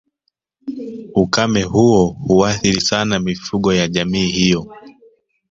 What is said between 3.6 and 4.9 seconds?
ya jamii hiyo